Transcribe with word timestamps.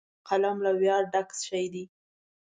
قلم 0.27 0.57
له 0.65 0.71
ویاړه 0.79 1.07
ډک 1.13 1.29
شی 1.43 1.65
دی 1.73 1.83